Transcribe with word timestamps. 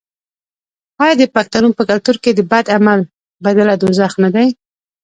آیا 1.03 1.13
د 1.17 1.23
پښتنو 1.35 1.69
په 1.77 1.83
کلتور 1.89 2.15
کې 2.23 2.31
د 2.33 2.39
بد 2.51 2.65
عمل 2.77 2.99
بدله 3.45 3.73
دوزخ 3.81 4.11
نه 4.23 4.29
دی؟ 4.35 4.47